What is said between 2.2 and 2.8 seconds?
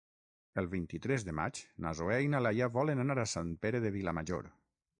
i na Laia